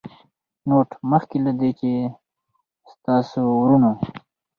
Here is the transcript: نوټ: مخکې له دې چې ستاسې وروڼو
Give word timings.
نوټ: 0.67 0.89
مخکې 1.11 1.37
له 1.45 1.51
دې 1.59 1.69
چې 1.79 1.91
ستاسې 2.91 3.39
وروڼو 3.59 3.91